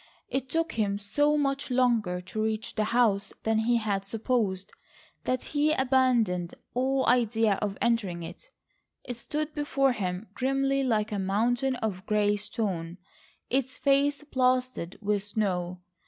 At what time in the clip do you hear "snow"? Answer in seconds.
15.21-15.81